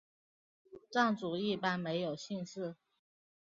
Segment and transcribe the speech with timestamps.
[0.91, 2.75] 藏族一般没有姓氏。